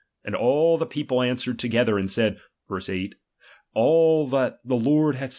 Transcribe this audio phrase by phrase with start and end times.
[0.23, 3.13] And all the people answered together, and said, (verse 8)
[3.75, 5.29] All that the Lord hath spoken, will we do.